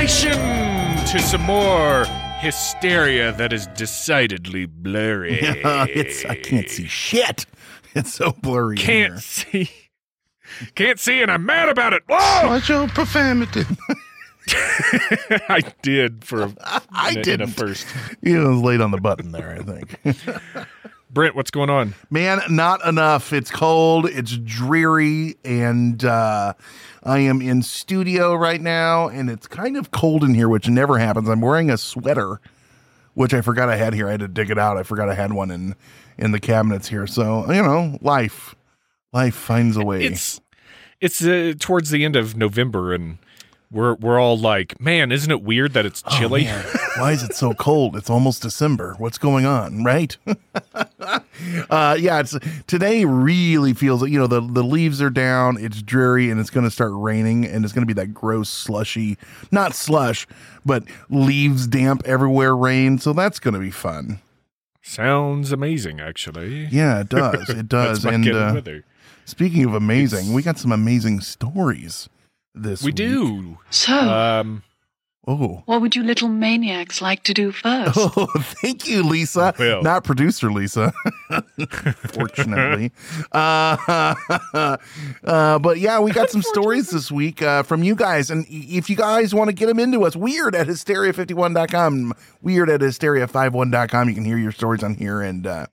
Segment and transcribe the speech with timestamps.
[0.00, 2.04] imagination to some more
[2.40, 5.38] hysteria that is decidedly blurry.
[5.42, 7.46] it's I can't see shit.
[7.94, 8.76] It's so blurry.
[8.76, 9.20] Can't here.
[9.22, 9.70] see.
[10.74, 12.02] Can't see, and I'm mad about it.
[12.06, 12.46] Whoa!
[12.48, 13.62] Watch your profanity.
[15.48, 16.54] I did for a,
[16.90, 17.46] I in a- didn't.
[17.52, 17.86] first.
[18.20, 19.98] You was late on the button there, I think.
[21.08, 21.94] Brent, what's going on?
[22.10, 23.32] Man, not enough.
[23.32, 26.54] It's cold, it's dreary, and uh,
[27.04, 30.98] I am in studio right now, and it's kind of cold in here, which never
[30.98, 31.28] happens.
[31.28, 32.40] I'm wearing a sweater,
[33.14, 34.08] which I forgot I had here.
[34.08, 34.76] I had to dig it out.
[34.76, 35.76] I forgot I had one in
[36.18, 37.06] in the cabinets here.
[37.06, 38.56] So you know, life,
[39.12, 40.04] life finds a way.
[40.04, 40.40] It's
[41.00, 43.18] it's uh, towards the end of November, and
[43.70, 46.44] we're we're all like, man, isn't it weird that it's Oh, chilly?
[46.44, 46.64] man.
[46.98, 47.96] Why is it so cold?
[47.96, 48.94] It's almost December.
[48.98, 50.16] What's going on, right?
[51.70, 55.56] uh, yeah, it's today really feels you know the the leaves are down.
[55.60, 58.48] It's dreary and it's going to start raining and it's going to be that gross
[58.48, 59.18] slushy,
[59.50, 60.26] not slush,
[60.64, 62.98] but leaves damp everywhere rain.
[62.98, 64.20] So that's going to be fun.
[64.82, 66.66] Sounds amazing, actually.
[66.66, 67.48] Yeah, it does.
[67.50, 68.04] It does.
[68.04, 68.62] And uh,
[69.24, 72.08] speaking of amazing, It's- we got some amazing stories
[72.56, 72.96] this We week.
[72.96, 73.58] do.
[73.70, 74.62] So, Um,
[75.28, 75.62] Oh.
[75.66, 77.96] what would you little maniacs like to do first?
[77.96, 78.26] Oh,
[78.62, 79.54] thank you, Lisa.
[79.58, 79.82] Well.
[79.82, 80.92] Not producer Lisa,
[82.12, 82.92] fortunately.
[83.32, 83.76] uh,
[85.24, 88.30] uh, but yeah, we got some stories this week uh, from you guys.
[88.30, 92.80] And if you guys want to get them into us, weird at hysteria51.com, weird at
[92.80, 94.08] hysteria51.com.
[94.08, 95.66] You can hear your stories on here and uh,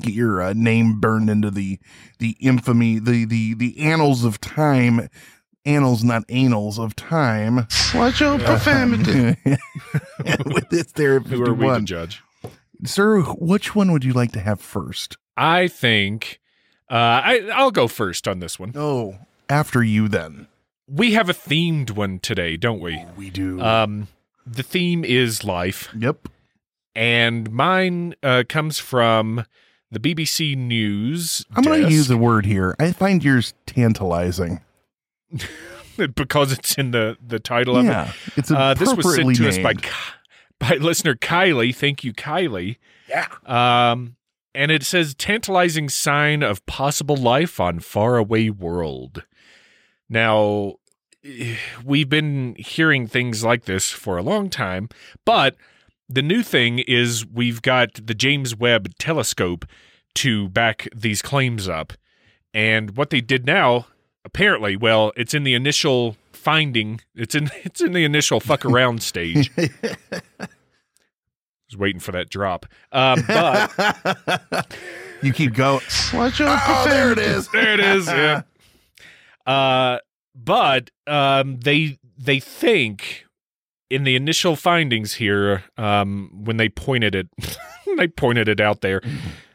[0.00, 1.78] get your uh, name burned into the
[2.18, 5.08] the infamy, the the the annals of time.
[5.66, 7.66] Annals, not anals of time.
[7.94, 9.36] Watch your profanity.
[10.44, 12.22] With Hysteria who are we to judge?
[12.84, 15.16] Sir, which one would you like to have first?
[15.36, 16.40] I think
[16.90, 18.72] uh, I I'll go first on this one.
[18.74, 19.16] Oh,
[19.48, 20.48] after you then.
[20.86, 23.02] We have a themed one today, don't we?
[23.16, 23.60] We do.
[23.62, 24.08] Um,
[24.46, 26.28] the theme is life, yep.
[26.94, 29.46] and mine uh, comes from
[29.90, 31.46] the BBC News.
[31.56, 32.76] I'm going to use a word here.
[32.78, 34.60] I find yours tantalizing.
[36.14, 38.14] because it's in the the title of it.
[38.36, 39.74] It's Uh, this was sent appropriately to us by
[40.58, 41.74] by listener Kylie.
[41.74, 42.76] Thank you, Kylie.
[43.08, 43.26] Yeah.
[43.46, 44.16] Um,
[44.54, 49.24] and it says tantalizing sign of possible life on faraway world.
[50.08, 50.74] Now,
[51.84, 54.88] we've been hearing things like this for a long time,
[55.24, 55.56] but
[56.08, 59.64] the new thing is we've got the James Webb telescope
[60.16, 61.92] to back these claims up.
[62.52, 63.86] And what they did now,
[64.24, 67.00] apparently, well, it's in the initial finding.
[67.14, 69.50] It's in it's in the initial fuck around stage.
[69.56, 69.70] was
[71.76, 72.66] waiting for that drop.
[72.92, 74.76] Uh, but
[75.22, 75.80] you keep going.
[76.12, 77.48] Watch your Oh, there it is.
[77.48, 78.06] there it is.
[78.06, 78.42] Yeah.
[79.46, 79.98] Uh,
[80.34, 83.24] but um, they they think
[83.90, 87.28] in the initial findings here, um, when they pointed it,
[87.96, 89.00] they pointed it out there,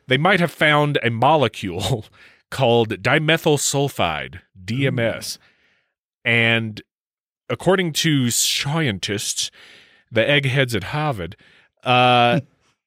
[0.08, 2.06] they might have found a molecule
[2.50, 5.38] called dimethyl sulfide (DMS),
[6.26, 6.82] and
[7.50, 9.52] according to scientists,
[10.12, 11.36] the eggheads at Harvard,
[11.84, 12.40] uh,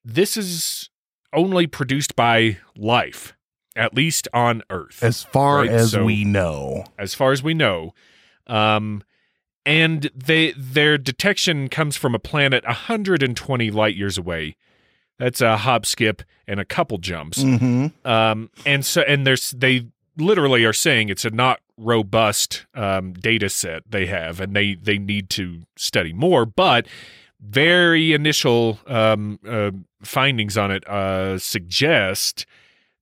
[0.05, 0.91] this is
[1.33, 3.34] only produced by life,
[3.75, 6.84] at least on Earth As far Right, as so- we know.
[6.99, 7.95] as far as we know.
[8.47, 9.03] Um,
[9.65, 14.56] and they their detection comes from a planet 120 light years away.
[15.19, 17.43] That's a hop, skip, and a couple jumps.
[17.43, 19.87] hmm Um, and so and there's they
[20.17, 24.99] literally are saying it's a not robust um, data set they have, and they they
[24.99, 26.45] need to study more.
[26.47, 26.87] But
[27.41, 29.71] very initial um, uh,
[30.03, 32.47] findings on it uh, suggest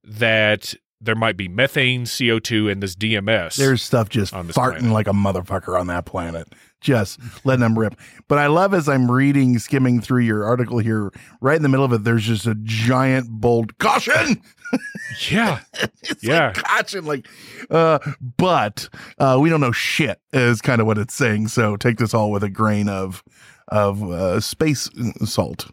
[0.02, 3.56] that there might be methane, CO2, and this DMS.
[3.56, 4.84] There's stuff just farting planet.
[4.84, 6.48] like a motherfucker on that planet.
[6.80, 7.94] Just letting them rip.
[8.28, 11.10] But I love as I'm reading, skimming through your article here,
[11.40, 14.40] right in the middle of it, there's just a giant bold caution.
[15.30, 15.60] yeah,
[16.02, 16.46] it's Yeah.
[16.46, 17.26] like caution, like,
[17.70, 17.98] uh,
[18.38, 18.88] but
[19.18, 21.48] uh, we don't know shit is kind of what it's saying.
[21.48, 23.22] So take this all with a grain of
[23.68, 24.88] of uh, space
[25.24, 25.70] salt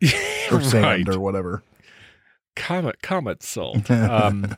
[0.52, 1.08] or sand right.
[1.08, 1.62] or whatever.
[2.54, 4.56] comet comet salt um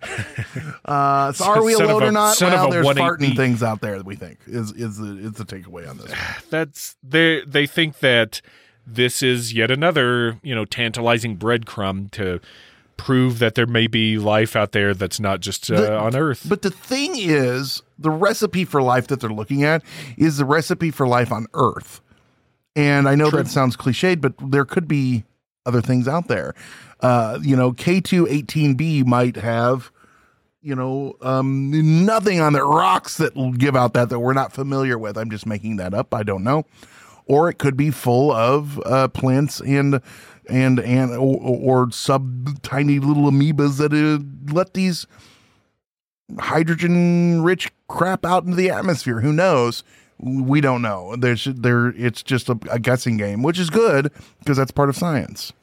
[0.85, 2.39] uh, so are we alone a- or not?
[2.39, 5.33] Well, a there's 1-8 farting things out there that we think is is the is
[5.33, 6.13] the takeaway on this.
[6.49, 8.41] That's they they think that
[8.85, 12.39] this is yet another, you know, tantalizing breadcrumb to
[12.97, 16.45] prove that there may be life out there that's not just uh, The- on Earth.
[16.47, 19.83] But the thing is, the recipe for life that they're looking at
[20.17, 22.01] is the recipe for life on Earth.
[22.75, 25.23] And I know that sounds cliched, but there could be
[25.65, 26.53] other things out there.
[26.99, 29.91] Uh, you know, K218b might have,
[30.61, 34.53] you know, um, nothing on the rocks that will give out that that we're not
[34.53, 35.17] familiar with.
[35.17, 36.13] I'm just making that up.
[36.13, 36.65] I don't know.
[37.25, 40.01] Or it could be full of uh, plants and
[40.49, 45.07] and and or, or sub tiny little amoebas that uh, let these
[46.39, 49.21] hydrogen rich crap out into the atmosphere.
[49.21, 49.83] Who knows?
[50.19, 51.15] We don't know.
[51.15, 51.87] There's there.
[51.89, 55.53] It's just a, a guessing game, which is good because that's part of science.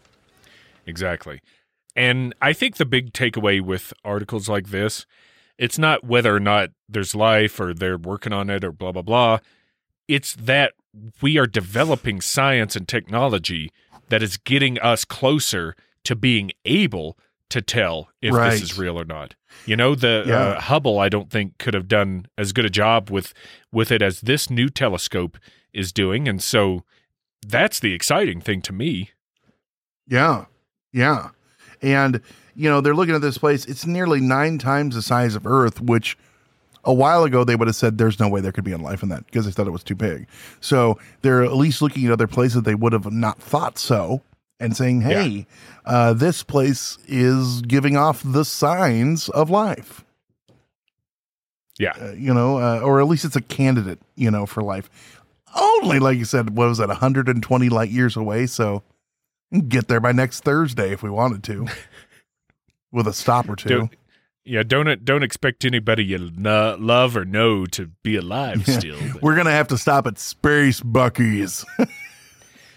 [0.86, 1.40] Exactly.
[1.96, 5.06] And I think the big takeaway with articles like this,
[5.58, 9.02] it's not whether or not there's life or they're working on it or blah blah
[9.02, 9.38] blah.
[10.08, 10.74] It's that
[11.22, 13.70] we are developing science and technology
[14.08, 15.74] that is getting us closer
[16.04, 17.16] to being able
[17.50, 18.50] to tell if Right.
[18.52, 19.34] this is real or not.
[19.66, 20.34] You know, the Yeah.
[20.38, 23.34] uh, Hubble I don't think could have done as good a job with
[23.72, 25.38] with it as this new telescope
[25.72, 26.84] is doing and so
[27.46, 29.10] that's the exciting thing to me.
[30.06, 30.46] Yeah,
[30.92, 31.28] yeah,
[31.82, 32.20] and
[32.54, 33.64] you know they're looking at this place.
[33.64, 36.18] It's nearly nine times the size of Earth, which
[36.84, 39.08] a while ago they would have said there's no way there could be life in
[39.10, 40.26] that because they thought it was too big.
[40.60, 44.22] So they're at least looking at other places they would have not thought so
[44.60, 45.46] and saying, "Hey,
[45.84, 50.04] uh, this place is giving off the signs of life."
[51.78, 51.92] Yeah.
[52.00, 54.90] uh, you know, uh, or at least it's a candidate, you know, for life.
[55.58, 58.46] Only, like you said, what was that, 120 light years away?
[58.46, 58.82] So
[59.66, 61.66] get there by next Thursday if we wanted to,
[62.92, 63.96] with a stop or 2 Don't-
[64.44, 66.42] Yeah, don't don't expect anybody you n-
[66.86, 68.78] love or know to be alive Yeah.
[68.78, 68.98] still.
[69.14, 71.64] but- We're gonna have to stop at Space Bucky's.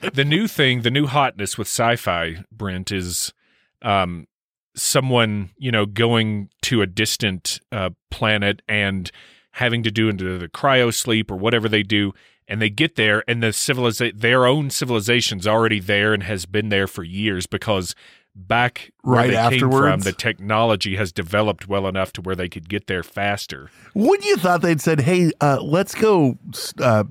[0.14, 3.34] the new thing, the new hotness with sci-fi, Brent, is
[3.82, 4.28] um,
[4.76, 9.12] someone you know going to a distant uh, planet and
[9.52, 12.12] having to do into the cryo sleep or whatever they do,
[12.48, 16.70] and they get there and the civiliza- their own civilization's already there and has been
[16.70, 17.94] there for years because
[18.36, 20.04] back where Right they came from, afterwards?
[20.06, 23.70] the technology has developed well enough to where they could get there faster.
[23.94, 26.40] Wouldn't you thought they'd said, "Hey, uh, let's go
[26.80, 27.04] uh,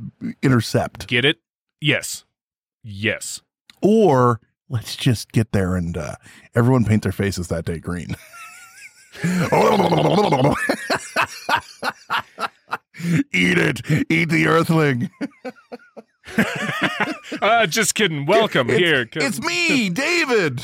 [0.43, 1.39] intercept," Get it?
[1.81, 2.25] Yes.
[2.85, 3.41] Yes.
[3.81, 6.17] or let's just get there and uh,
[6.55, 8.17] everyone paint their faces that day green.
[13.33, 13.81] Eat it.
[14.11, 15.11] Eat the earthling.
[17.43, 18.27] Uh, just kidding.
[18.27, 19.05] Welcome here.
[19.07, 20.63] Come- It's me, David.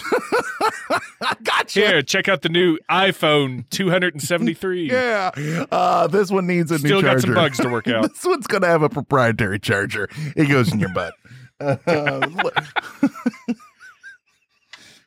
[1.42, 1.80] gotcha.
[1.80, 4.88] Here, check out the new iPhone 273.
[4.90, 5.30] Yeah.
[5.72, 7.20] Uh, this one needs a Still new got charger.
[7.22, 8.02] some bugs to work out.
[8.02, 10.08] this one's going to have a proprietary charger.
[10.36, 11.14] It goes in your butt.
[11.60, 11.76] Uh,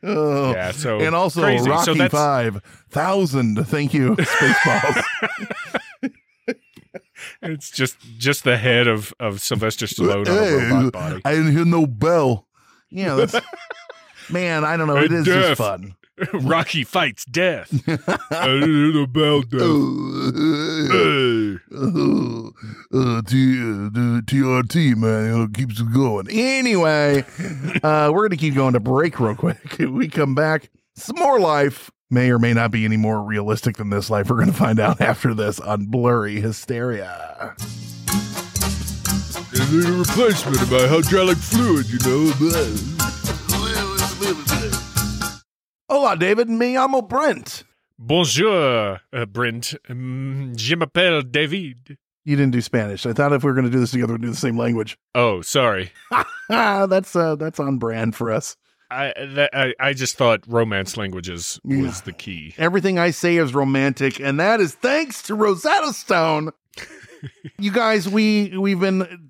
[0.03, 0.51] oh.
[0.53, 1.69] Yeah, so and also crazy.
[1.69, 3.63] Rocky so that's, Five Thousand.
[3.67, 5.03] Thank you, Spaceballs.
[7.43, 11.21] It's just just the head of of Sylvester Stallone on a robot body.
[11.23, 12.47] I didn't hear no bell.
[12.89, 13.35] Yeah, that's
[14.29, 14.63] man.
[14.65, 14.97] I don't know.
[14.97, 15.47] It Hey, is Death.
[15.49, 15.95] just fun.
[16.33, 17.71] Rocky fights death.
[17.87, 19.61] I didn't hear the bell death.
[20.91, 21.57] Hey.
[22.93, 26.27] uh, T- uh, the TRT, man, it keeps it going.
[26.29, 27.23] Anyway,
[27.83, 29.75] uh, we're going to keep going to break real quick.
[29.79, 33.89] we come back, some more life may or may not be any more realistic than
[33.89, 34.29] this life.
[34.29, 37.55] We're going to find out after this on Blurry Hysteria.
[39.51, 43.00] They need a replacement of my hydraulic fluid, you know.
[46.01, 46.49] Hola, David.
[46.49, 47.63] Me llamo Brent.
[47.99, 49.75] Bonjour, uh, Brent.
[49.87, 51.95] Mm, Je m'appelle David.
[52.25, 53.05] You didn't do Spanish.
[53.05, 54.97] I thought if we were going to do this together, we'd do the same language.
[55.13, 55.91] Oh, sorry.
[56.49, 58.57] That's uh, that's on brand for us.
[58.89, 62.55] I, that, I I just thought romance languages was the key.
[62.57, 66.49] Everything I say is romantic, and that is thanks to Rosetta Stone.
[67.59, 69.29] you guys, we we've been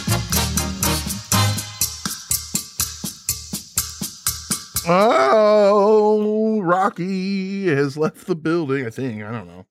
[4.87, 8.85] Oh, Rocky has left the building.
[8.85, 9.65] I think I don't know.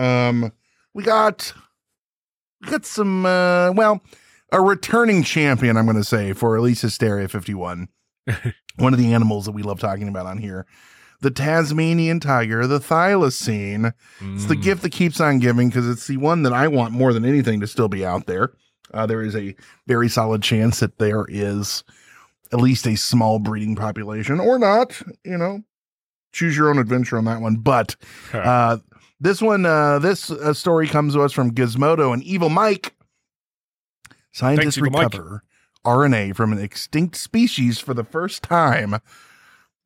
[0.00, 0.52] Um,
[0.94, 1.52] we got
[2.62, 3.26] we got some.
[3.26, 4.02] Uh, well,
[4.52, 5.76] a returning champion.
[5.76, 7.88] I'm going to say for at least Hysteria 51.
[8.76, 10.66] One of the animals that we love talking about on here,
[11.22, 13.92] the Tasmanian tiger, the thylacine.
[14.20, 14.62] It's the Mm.
[14.62, 17.60] gift that keeps on giving because it's the one that I want more than anything
[17.60, 18.52] to still be out there.
[18.92, 19.56] Uh, there is a
[19.86, 21.82] very solid chance that there is
[22.52, 25.62] at least a small breeding population or not, you know,
[26.32, 27.56] choose your own adventure on that one.
[27.56, 27.96] But
[28.32, 28.78] uh,
[29.20, 32.94] this one, uh, this uh, story comes to us from Gizmodo and Evil Mike.
[34.32, 35.12] Scientists Evil Mike.
[35.12, 35.42] recover
[35.84, 38.96] RNA from an extinct species for the first time.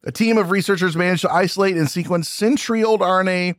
[0.02, 3.56] A team of researchers managed to isolate and sequence century old RNA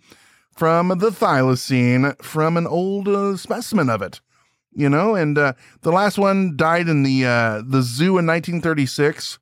[0.56, 4.22] from the thylacine from an old uh, specimen of it.
[4.74, 9.38] You know, and uh, the last one died in the uh, the zoo in 1936,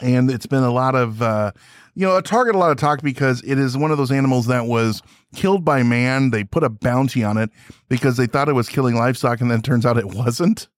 [0.00, 1.52] and it's been a lot of uh,
[1.94, 4.46] you know a target, a lot of talk because it is one of those animals
[4.46, 5.02] that was
[5.34, 6.30] killed by man.
[6.30, 7.50] They put a bounty on it
[7.90, 10.68] because they thought it was killing livestock, and then turns out it wasn't.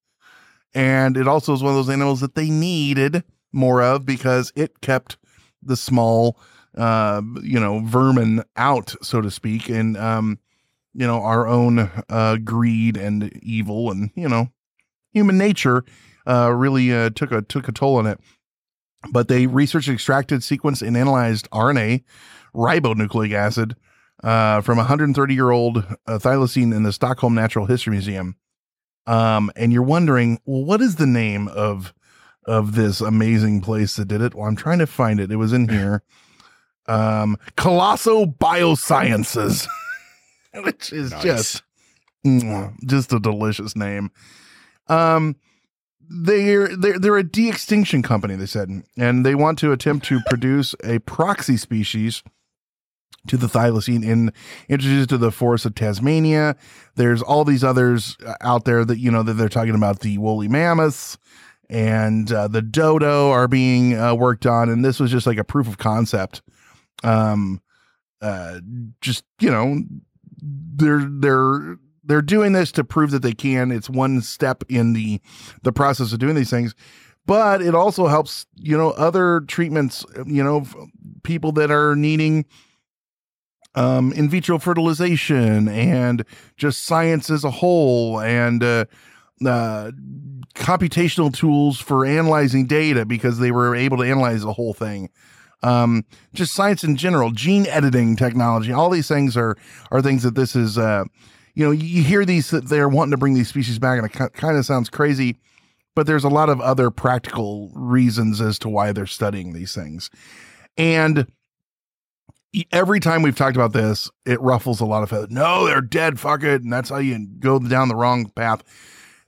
[0.75, 4.81] and it also is one of those animals that they needed more of because it
[4.81, 5.17] kept
[5.63, 6.39] the small,
[6.77, 10.39] uh, you know, vermin out, so to speak, and um,
[10.99, 14.49] you know, our own uh, greed and evil, and you know,
[15.13, 15.85] human nature
[16.27, 18.19] uh, really uh, took a took a toll on it.
[19.13, 22.03] But they researched, extracted, sequenced, and analyzed RNA,
[22.53, 23.77] ribonucleic acid,
[24.25, 28.35] uh, from a 130 year old uh, thylacine in the Stockholm Natural History Museum.
[29.07, 31.95] Um, and you're wondering, well, what is the name of
[32.45, 34.35] of this amazing place that did it?
[34.35, 35.31] Well, I'm trying to find it.
[35.31, 36.03] It was in here.
[36.89, 39.69] Um, Colossal Biosciences,
[40.65, 41.23] which is Nice.
[41.23, 41.63] just
[42.27, 44.11] mwah, just a delicious name.
[44.89, 45.37] Um,
[46.11, 48.35] they're they're they're a de-extinction company.
[48.35, 52.23] They said, and they want to attempt to produce a proxy species
[53.27, 54.33] to the thylacine and
[54.71, 56.57] introduce it to the forests of Tasmania.
[56.95, 60.17] There's all these others uh, out there that you know that they're talking about the
[60.17, 61.19] woolly mammoths
[61.69, 65.45] and uh, the dodo are being uh, worked on, and this was just like a
[65.45, 66.41] proof of concept.
[67.05, 67.61] Um,
[68.23, 68.61] uh,
[69.03, 69.83] just you know,
[70.41, 73.71] they're they're they're doing this to prove that they can.
[73.71, 75.21] It's one step in the
[75.63, 76.75] the process of doing these things,
[77.27, 80.05] but it also helps you know other treatments.
[80.27, 80.67] You know,
[81.23, 82.47] people that are needing
[83.75, 86.25] um, in vitro fertilization and
[86.57, 88.87] just science as a whole and uh,
[89.45, 89.93] uh,
[90.55, 95.11] computational tools for analyzing data because they were able to analyze the whole thing.
[95.63, 99.57] Um, just science in general, gene editing technology, all these things are
[99.91, 100.79] are things that this is.
[100.79, 101.05] Uh,
[101.55, 104.33] you know, you, hear these that they're wanting to bring these species back, and it
[104.35, 105.39] kind of sounds crazy,
[105.97, 110.09] but there's a lot of other practical reasons as to why they're studying these things,
[110.77, 111.27] and
[112.73, 115.31] every time we've talked about this, it ruffles a lot of feathers.
[115.31, 116.19] No, they're dead.
[116.21, 118.63] Fuck it, and that's how you go down the wrong path.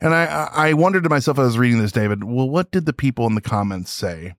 [0.00, 2.24] And I I wondered to myself as I was reading this, David.
[2.24, 4.34] Well, what did the people in the comments say?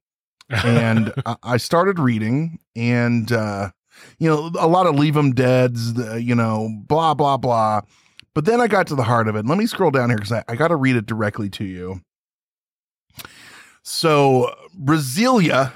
[0.52, 3.72] And I- started reading, and uh,
[4.20, 7.82] you know, a lot of leave them deads, the- you know, blah blah blah.
[8.34, 9.46] But then I got to the heart of it.
[9.46, 12.02] Let me scroll down here because I, I got to read it directly to you.
[13.84, 15.74] So Brasilia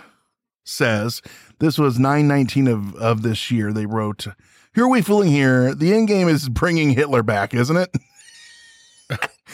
[0.63, 1.21] says
[1.59, 3.73] this was 919 of of this year.
[3.73, 4.27] They wrote,
[4.75, 5.73] "Who are we fooling here?
[5.75, 7.95] The end game is bringing Hitler back, isn't it?"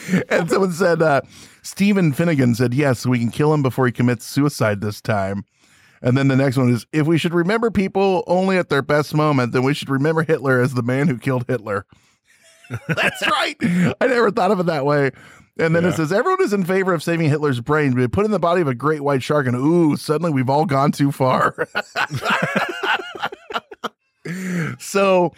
[0.28, 1.20] and someone said, uh,
[1.62, 5.44] Stephen Finnegan said, yes, we can kill him before he commits suicide this time.
[6.02, 9.14] And then the next one is, if we should remember people only at their best
[9.14, 11.86] moment, then we should remember Hitler as the man who killed Hitler.
[12.88, 13.56] That's right.
[14.00, 15.12] I never thought of it that way.
[15.58, 18.30] And then it says, everyone is in favor of saving Hitler's brain, but put in
[18.30, 21.68] the body of a great white shark, and ooh, suddenly we've all gone too far.
[24.78, 25.32] so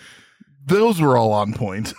[0.65, 1.95] those were all on point.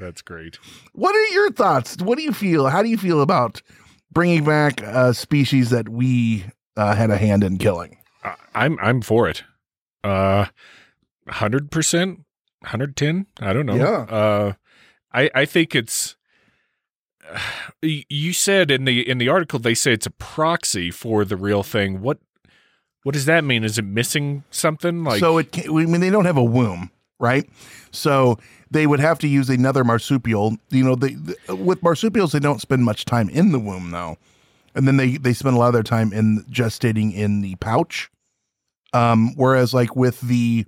[0.00, 0.56] That's great.
[0.92, 1.96] What are your thoughts?
[1.98, 2.68] What do you feel?
[2.68, 3.62] How do you feel about
[4.10, 6.44] bringing back a species that we
[6.76, 7.98] uh, had a hand in killing?
[8.24, 9.44] I- I'm I'm for it.
[10.02, 10.46] Uh,
[11.28, 12.20] hundred percent,
[12.64, 13.26] hundred ten.
[13.40, 13.76] I don't know.
[13.76, 14.00] Yeah.
[14.16, 14.52] Uh,
[15.12, 16.16] I I think it's.
[17.82, 21.62] You said in the in the article they say it's a proxy for the real
[21.62, 22.02] thing.
[22.02, 22.18] What
[23.04, 23.64] what does that mean?
[23.64, 25.02] Is it missing something?
[25.04, 27.48] Like so it can, I mean they don't have a womb, right?
[27.90, 28.38] So
[28.70, 30.56] they would have to use another marsupial.
[30.70, 34.16] You know, they th- with marsupials they don't spend much time in the womb though,
[34.74, 38.10] and then they they spend a lot of their time in gestating in the pouch.
[38.92, 40.66] Um, whereas like with the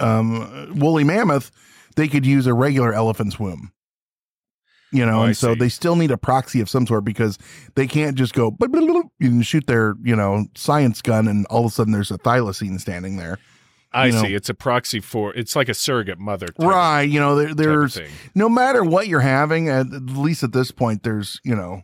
[0.00, 1.50] um, woolly mammoth,
[1.96, 3.72] they could use a regular elephant's womb.
[4.92, 5.58] You know, Oh, I and so see.
[5.58, 7.36] they still need a proxy of some sort because
[7.74, 8.56] they can't just go
[9.20, 12.80] and shoot their you know science gun and all of a sudden there's a thylacine
[12.80, 13.38] standing there.
[13.94, 14.22] I know.
[14.22, 14.34] see.
[14.34, 15.34] It's a proxy for.
[15.34, 16.46] It's like a surrogate mother.
[16.58, 17.02] of- Right.
[17.02, 17.98] You know, there, there's
[18.34, 21.82] no matter what you're having, at, least at this point, there's, you know,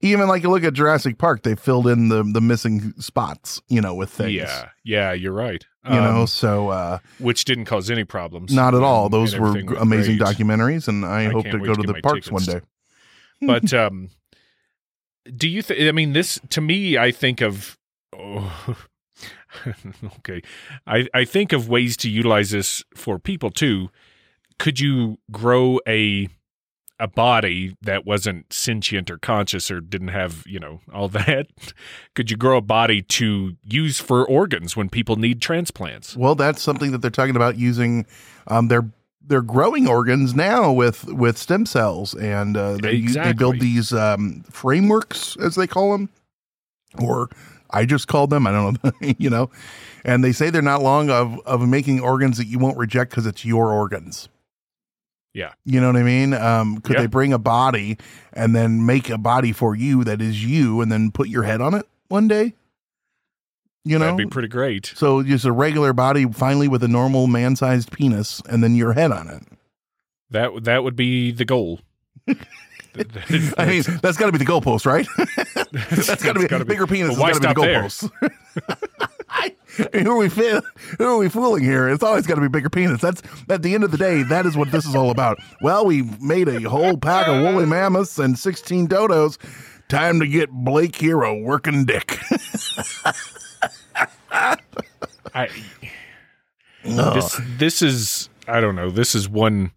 [0.00, 3.80] even like you look at Jurassic Park, they filled in the the missing spots, you
[3.80, 4.32] know, with things.
[4.32, 5.64] Yeah, yeah, you're right.
[5.84, 8.52] You know, Um, so uh which didn't cause any problems.
[8.52, 9.08] not at all.
[9.08, 10.36] Those were everything g- went amazing great.
[10.36, 12.60] documentaries, and I, I hope to go to to the parks one day.
[13.40, 14.10] but um
[15.36, 17.78] do you think i mean this to me i think of
[18.16, 18.76] oh,
[20.18, 20.42] okay.
[20.86, 23.90] I i think of ways to utilize this for people too.
[24.58, 26.28] Could you grow a
[27.00, 31.46] a body that wasn't sentient or conscious or didn't have you know all that?
[32.14, 36.16] Could you grow a body to use for organs when people need transplants?
[36.16, 38.06] Well, that's something that they're talking about using.
[38.46, 38.88] Um, they're
[39.24, 43.92] they're growing organs now with with stem cells, and uh, they, u- they build these
[43.92, 46.10] um, frameworks, as they call them,
[47.00, 47.28] or
[47.72, 48.46] I just called them.
[48.46, 49.50] I don't know, you know.
[50.04, 53.26] And they say they're not long of of making organs that you won't reject because
[53.26, 54.28] it's your organs.
[55.34, 55.52] Yeah.
[55.64, 56.34] You know what I mean?
[56.34, 57.02] Um, could Yeah.
[57.02, 57.96] they bring a body
[58.34, 61.60] and then make a body for you that is you and then put your head
[61.62, 62.52] on it one day?
[63.84, 64.04] You know?
[64.04, 64.92] That'd be pretty great.
[64.94, 68.92] so just a regular body finally with a normal man sized penis and then your
[68.92, 69.42] head on it.
[70.30, 71.80] That that would be the goal.
[72.28, 72.34] I
[73.66, 75.06] mean, that's got to be the goalpost, right?
[75.72, 77.18] that's got to be gotta bigger penis.
[77.18, 78.10] Why to be the stop goalpost.
[79.28, 79.54] I
[79.92, 81.88] who are we who are we fooling here?
[81.88, 83.00] It's always got to be bigger penis.
[83.00, 85.38] That's at the end of the day, that is what this is all about.
[85.62, 89.38] Well, we made a whole pack of woolly mammoths and sixteen dodos.
[89.88, 92.18] Time to get Blake here a working dick.
[95.34, 95.48] I,
[96.84, 98.90] this this is I don't know.
[98.90, 99.72] This is one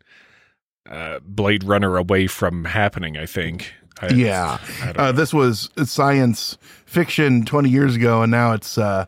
[0.89, 3.17] uh, Blade Runner away from happening.
[3.17, 3.73] I think.
[4.01, 9.05] I, yeah, I uh, this was science fiction twenty years ago, and now it's uh,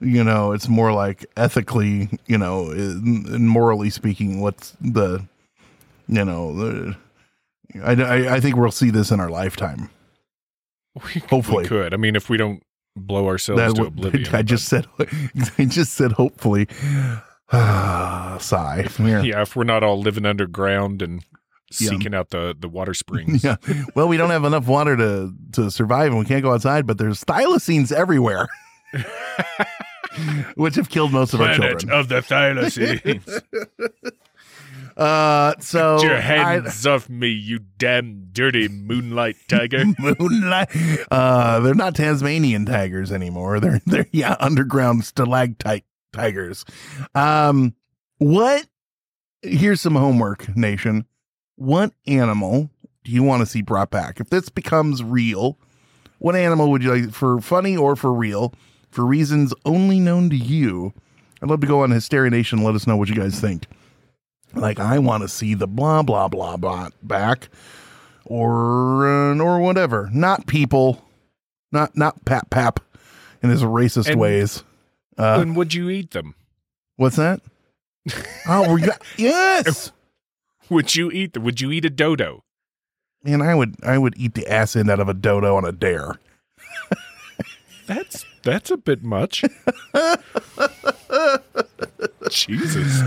[0.00, 5.24] you know it's more like ethically, you know, and morally speaking, what's the
[6.08, 6.96] you know the.
[7.82, 9.90] I, I, I think we'll see this in our lifetime.
[10.94, 11.62] we, hopefully.
[11.62, 11.94] we could.
[11.94, 12.62] I mean, if we don't
[12.96, 14.34] blow ourselves That to oblivion.
[14.34, 14.86] I just said,
[15.58, 16.68] I just said, hopefully.
[17.52, 18.88] Sigh.
[18.98, 21.24] yeah, if we're not all living underground and
[21.80, 21.90] Yeah.
[21.90, 23.44] seeking out the the water springs.
[23.44, 23.56] Yeah.
[23.94, 26.86] Well, we don't have enough water to to survive, and we can't go outside.
[26.86, 28.48] But there's thylacines everywhere,
[30.56, 31.90] which have killed most of our children.
[31.92, 33.42] of the thylacines.
[34.96, 39.84] Uh, so Get your I- hands off me, you damn dirty moonlight tiger.
[39.98, 40.68] Moonlight.
[41.10, 43.58] Uh, they're not Tasmanian tigers anymore.
[43.58, 46.64] They're they're yeah underground stalactite tigers.
[47.12, 47.74] Um,
[48.18, 48.66] what?
[49.42, 51.06] Here's some homework, nation.
[51.56, 52.70] What animal
[53.04, 54.20] do you want to see brought back?
[54.20, 55.58] If this becomes real,
[56.18, 58.52] what animal would you like for funny or for real,
[58.90, 60.92] for reasons only known to you?
[61.42, 62.58] I'd love to go on Hysteria Nation.
[62.58, 63.66] and Let us know what you guys think.
[64.54, 67.48] Like, I want to see the blah blah blah blah back
[68.24, 70.08] or uh, or whatever.
[70.12, 71.04] Not people,
[71.72, 72.80] not not Pap Pap
[73.42, 74.62] in his racist And- ways.
[75.16, 76.34] Uh, when would you eat them?
[76.96, 77.40] what's that?
[78.48, 78.76] oh,
[79.16, 79.92] yes.
[80.70, 81.44] Would you eat them?
[81.44, 82.42] Would you eat a dodo?
[83.22, 85.72] Man, I would I would eat the ass end out of a dodo on a
[85.72, 86.18] dare.
[87.86, 89.44] That's that's a bit much.
[92.30, 93.00] Jesus.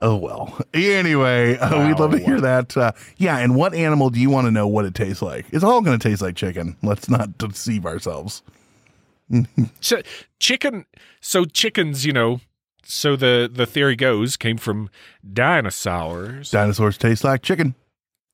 [0.00, 0.58] Oh well.
[0.74, 2.76] Anyway, uh, we'd love to hear that.
[2.76, 5.46] Uh, yeah, and what animal do you want to know what it tastes like?
[5.50, 6.76] It's all going to taste like chicken.
[6.82, 8.42] Let's not deceive ourselves.
[9.80, 10.02] So,
[10.38, 10.86] chicken.
[11.20, 12.40] So chickens, you know.
[12.84, 14.90] So the the theory goes came from
[15.32, 16.50] dinosaurs.
[16.50, 17.74] Dinosaurs taste like chicken.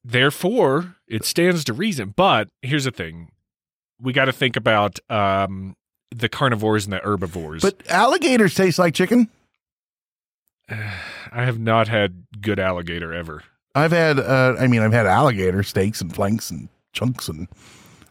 [0.05, 2.15] Therefore, it stands to reason.
[2.17, 3.31] But here's the thing:
[4.01, 5.77] we got to think about um,
[6.11, 7.63] the carnivores and the herbivores.
[7.63, 9.29] But alligators taste like chicken.
[10.71, 13.43] I have not had good alligator ever.
[13.75, 17.49] I've had, uh, I mean, I've had alligator steaks and flanks and chunks, and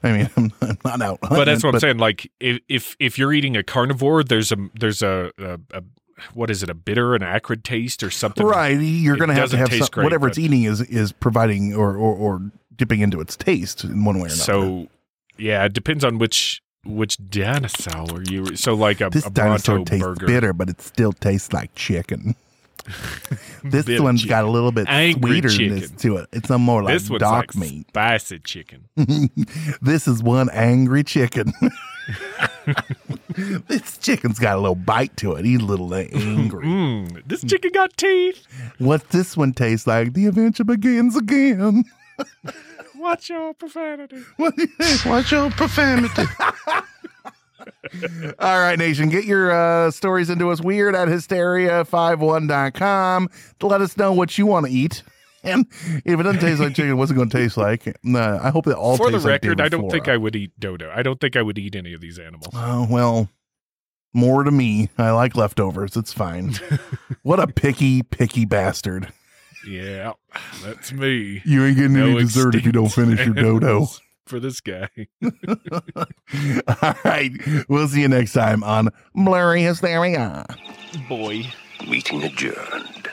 [0.04, 1.20] I mean, I'm, I'm not out.
[1.22, 1.98] But that's what I'm saying.
[1.98, 5.84] Like, if if if you're eating a carnivore, there's a there's a, a, a
[6.34, 6.70] what is it?
[6.70, 8.46] A bitter and acrid taste or something?
[8.46, 11.74] Right, you're going to have to have some, great, whatever it's eating is is providing
[11.74, 14.36] or, or or dipping into its taste in one way or another.
[14.36, 14.88] So,
[15.38, 18.56] yeah, it depends on which which dinosaur you.
[18.56, 20.26] So, like a, this a dinosaur tastes burger.
[20.28, 22.36] bitter, but it still tastes like chicken.
[23.64, 24.30] This one's chicken.
[24.30, 25.98] got a little bit Angry sweeterness chicken.
[25.98, 26.30] to it.
[26.32, 27.88] It's a more like dark like meat.
[27.90, 28.88] spicy chicken.
[29.82, 31.52] this is one angry chicken.
[33.68, 35.46] this chicken's got a little bite to it.
[35.46, 36.66] He's a little angry.
[36.78, 38.46] Mm, this chicken got teeth.
[38.78, 40.14] What's this one taste like?
[40.14, 41.86] The adventure begins again.
[42.98, 44.24] Watch your profanity.
[45.06, 46.24] Watch your profanity.
[48.40, 53.98] All right, Nation, get your uh, stories into us weird at hysteria51.com to let us
[53.98, 55.04] know what you want to eat.
[55.44, 55.66] And
[56.06, 57.88] if it doesn't taste like chicken, what's it going to taste like?
[57.88, 60.18] Uh, I hope it all For the tastes like record, David I don't think I
[60.18, 60.92] would eat dodo.
[60.94, 62.54] I don't think I would eat any of these animals.
[62.54, 63.30] Oh, well,
[64.14, 64.90] more to me.
[64.98, 65.96] I like leftovers.
[65.96, 66.56] It's fine.
[67.24, 69.14] what a picky, picky bastard.
[69.68, 70.14] Yeah,
[70.64, 71.42] that's me.
[71.46, 73.88] You ain't getting No any dessert if you don't finish your dodo.
[74.26, 74.90] For this guy.
[75.22, 77.32] All right.
[77.70, 80.46] We'll see you next time on Blurry Hysteria.
[81.08, 81.46] Boy.
[81.88, 83.07] Meeting adjourned.